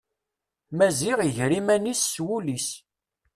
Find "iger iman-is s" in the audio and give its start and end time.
1.27-2.15